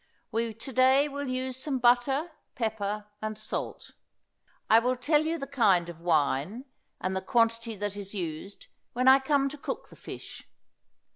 [0.31, 3.91] We to day will use some butter, pepper and salt.
[4.67, 6.65] I will tell you the kind of wine,
[6.99, 10.47] and the quantity that is used, when I come to cook the fish.